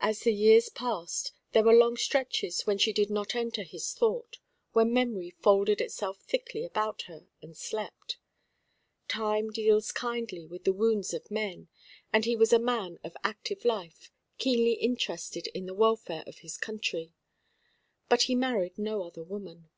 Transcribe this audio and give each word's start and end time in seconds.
As 0.00 0.22
the 0.22 0.32
years 0.34 0.68
passed, 0.68 1.30
there 1.52 1.62
were 1.62 1.72
long 1.72 1.96
stretches 1.96 2.66
when 2.66 2.78
she 2.78 2.92
did 2.92 3.10
not 3.10 3.36
enter 3.36 3.62
his 3.62 3.92
thought, 3.94 4.38
when 4.72 4.92
memory 4.92 5.30
folded 5.30 5.80
itself 5.80 6.20
thickly 6.22 6.64
about 6.64 7.02
her 7.02 7.28
and 7.40 7.56
slept. 7.56 8.16
Time 9.06 9.52
deals 9.52 9.92
kindly 9.92 10.46
with 10.48 10.64
the 10.64 10.72
wounds 10.72 11.14
of 11.14 11.30
men. 11.30 11.68
And 12.12 12.24
he 12.24 12.34
was 12.34 12.52
a 12.52 12.58
man 12.58 12.98
of 13.04 13.16
active 13.22 13.64
life, 13.64 14.10
keenly 14.36 14.72
interested 14.72 15.46
in 15.56 15.66
the 15.66 15.74
welfare 15.74 16.24
of 16.26 16.38
his 16.38 16.56
country. 16.56 17.12
But 18.08 18.22
he 18.22 18.34
married 18.34 18.76
no 18.76 19.04
other 19.04 19.22
woman. 19.22 19.70